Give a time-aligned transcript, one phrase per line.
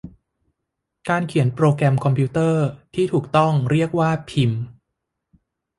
[1.09, 2.65] การเขียนโปรแกรมคอมพิวเตอร์
[2.95, 4.61] ที่ถูกต้องเรียกว่าพิมพ์